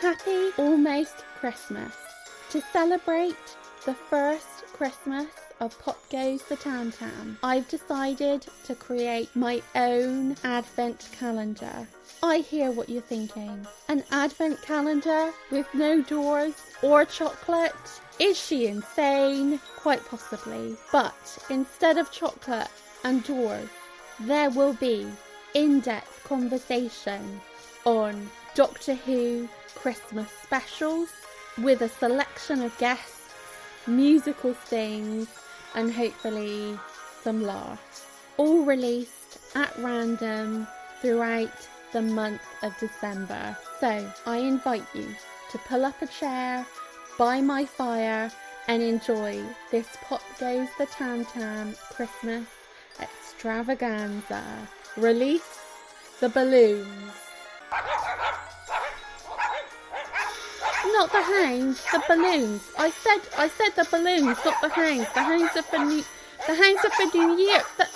[0.00, 1.92] Happy almost Christmas.
[2.50, 3.34] To celebrate
[3.84, 5.26] the first Christmas
[5.58, 11.88] of Pop Goes the Tam Tam, I've decided to create my own advent calendar.
[12.22, 13.66] I hear what you're thinking.
[13.88, 17.72] An advent calendar with no doors or chocolate?
[18.20, 19.58] Is she insane?
[19.78, 20.76] Quite possibly.
[20.92, 22.70] But instead of chocolate
[23.02, 23.68] and doors,
[24.20, 25.08] there will be
[25.58, 27.40] in-depth conversation
[27.84, 31.08] on Doctor Who Christmas specials
[31.60, 33.34] with a selection of guests,
[33.88, 35.26] musical things,
[35.74, 36.78] and hopefully
[37.24, 38.06] some laughs.
[38.36, 40.68] All released at random
[41.02, 43.58] throughout the month of December.
[43.80, 45.08] So I invite you
[45.50, 46.64] to pull up a chair
[47.18, 48.30] by my fire
[48.68, 52.46] and enjoy this Pop Goes the Tam Tam Christmas
[53.00, 54.44] extravaganza.
[54.98, 55.60] Release
[56.18, 56.88] the balloons.
[60.86, 62.62] Not the hounds, the balloons.
[62.76, 65.06] I said, I said the balloons, not the hounds.
[65.14, 66.02] The hounds are for New,
[66.48, 67.62] the hounds are for New Year.
[67.76, 67.86] The,